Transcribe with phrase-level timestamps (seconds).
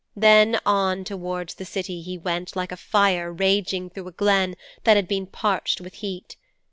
[0.15, 4.95] 'Then on towards the City, he went like a fire raging through a glen that
[4.95, 6.37] had been parched with heat.